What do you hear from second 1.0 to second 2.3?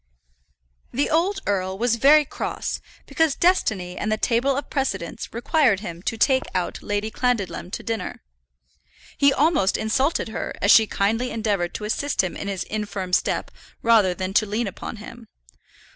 old earl was very